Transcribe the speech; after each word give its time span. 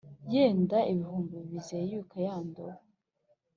Yenda 0.33 0.77
ibihu 0.91 1.17
bizeyuka 1.51 2.15
ya 2.25 2.35
ndobo 2.47 2.81